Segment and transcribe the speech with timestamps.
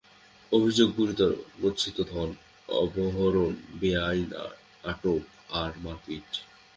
[0.51, 1.31] অভিযোগ গুরুতর,
[1.61, 2.29] গচ্ছিত ধন
[2.69, 3.51] অপহরণ,
[3.81, 4.29] বেআইন
[4.83, 5.21] আটক,
[5.53, 6.29] আর মারপিট।